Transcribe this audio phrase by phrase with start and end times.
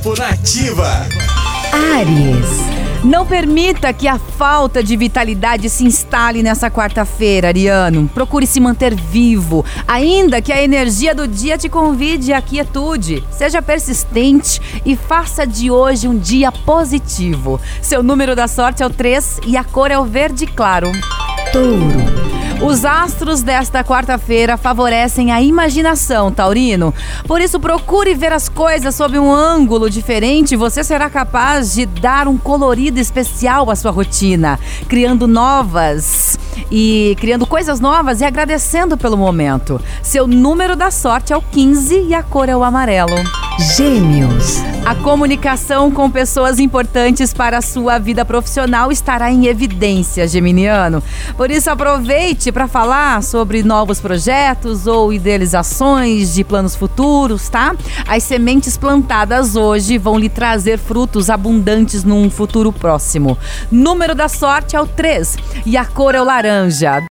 [0.00, 1.06] horóscopo nativa.
[1.72, 2.70] Aries.
[3.04, 8.08] Não permita que a falta de vitalidade se instale nessa quarta-feira, Ariano.
[8.08, 13.24] Procure se manter vivo, ainda que a energia do dia te convide à quietude.
[13.30, 17.58] Seja persistente e faça de hoje um dia positivo.
[17.80, 20.90] Seu número da sorte é o 3 e a cor é o verde claro.
[21.52, 22.09] Touro.
[22.62, 26.92] Os astros desta quarta-feira favorecem a imaginação, Taurino.
[27.26, 30.56] Por isso, procure ver as coisas sob um ângulo diferente.
[30.56, 36.38] Você será capaz de dar um colorido especial à sua rotina, criando novas
[36.70, 39.80] e criando coisas novas e agradecendo pelo momento.
[40.02, 43.16] Seu número da sorte é o 15 e a cor é o amarelo.
[43.60, 44.56] Gêmeos.
[44.86, 51.02] A comunicação com pessoas importantes para a sua vida profissional estará em evidência, Geminiano.
[51.36, 57.76] Por isso, aproveite para falar sobre novos projetos ou idealizações de planos futuros, tá?
[58.08, 63.36] As sementes plantadas hoje vão lhe trazer frutos abundantes num futuro próximo.
[63.70, 67.02] Número da sorte é o 3 e a cor é o laranja.